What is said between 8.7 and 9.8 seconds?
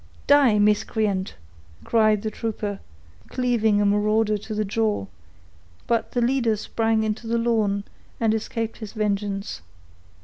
his vengeance.